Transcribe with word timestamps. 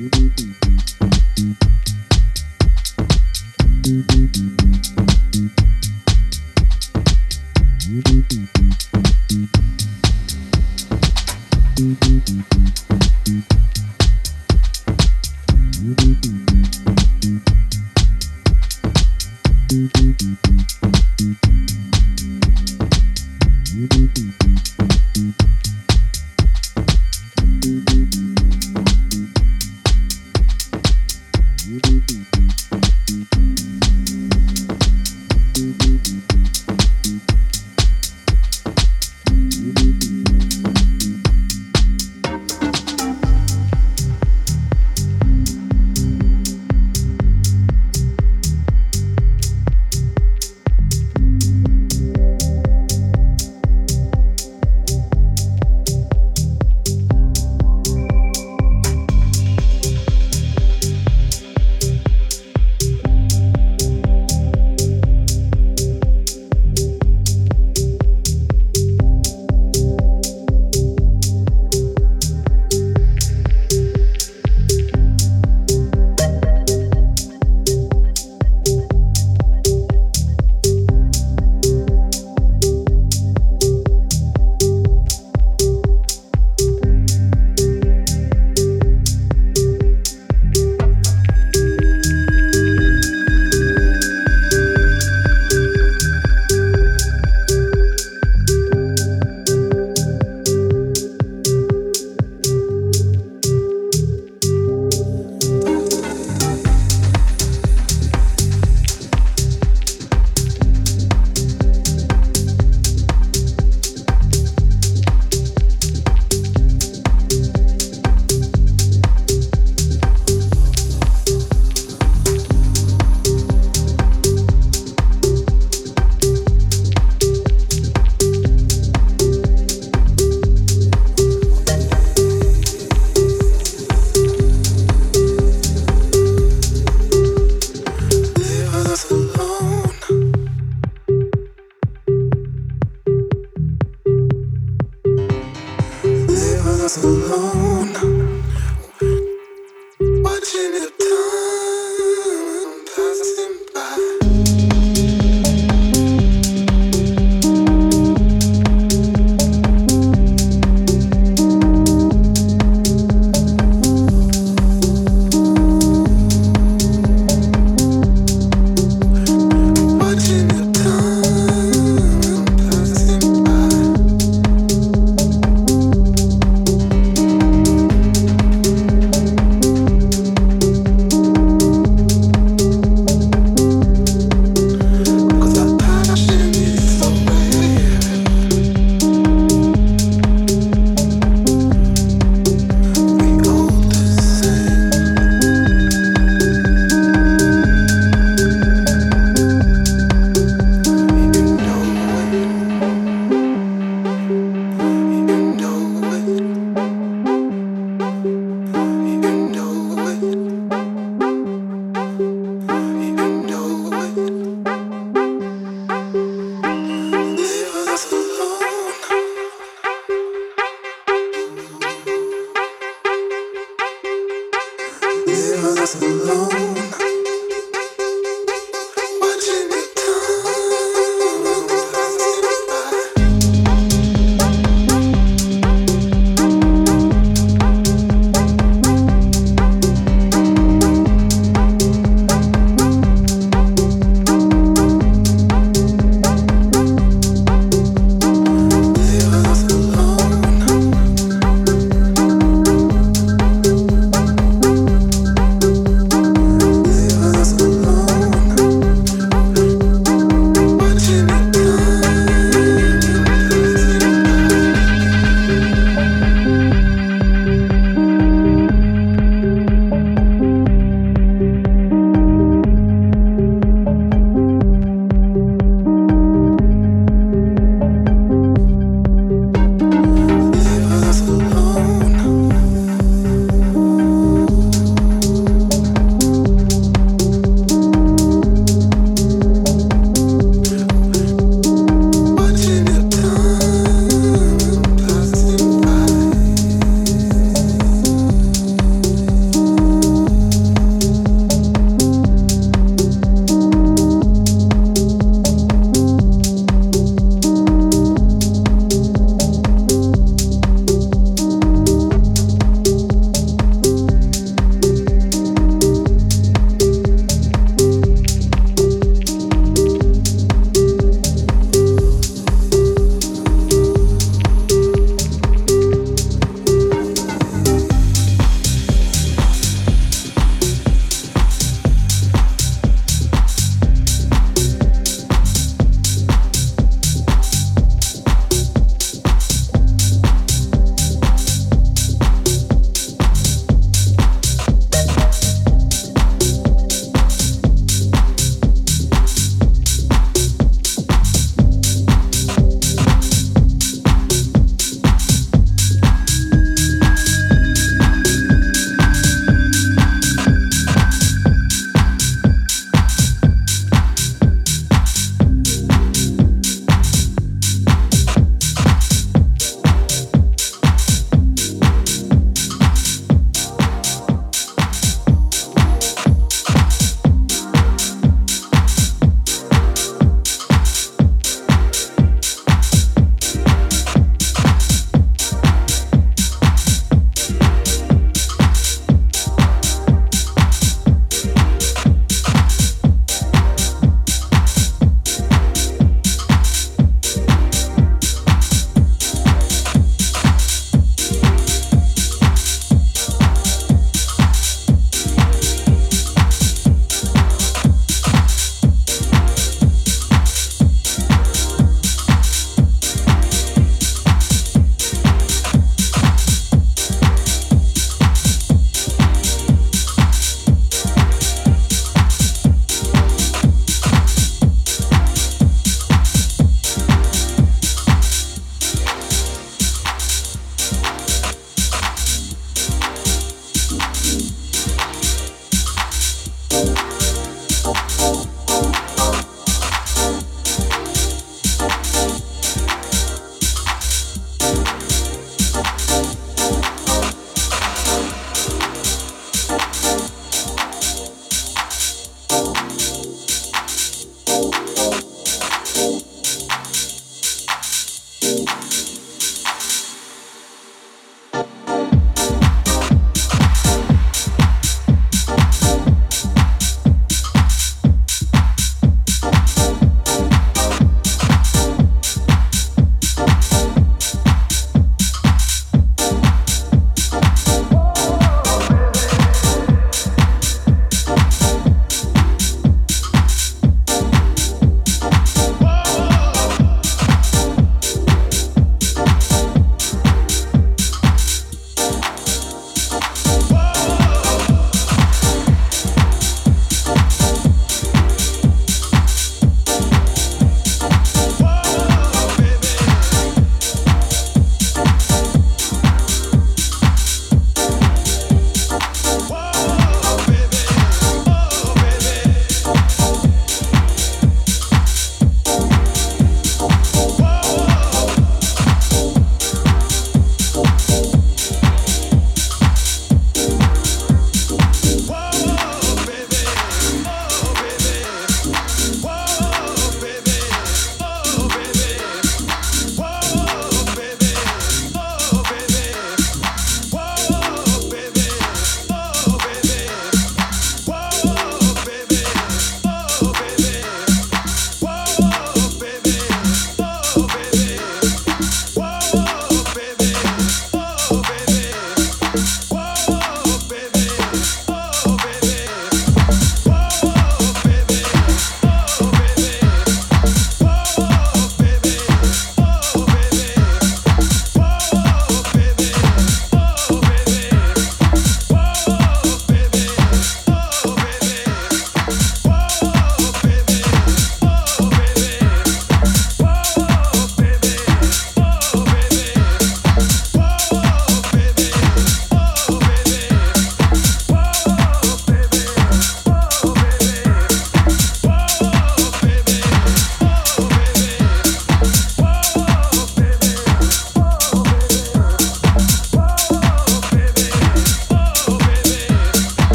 you. 0.00 0.29